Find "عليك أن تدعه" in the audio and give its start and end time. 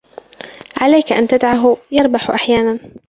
0.77-1.77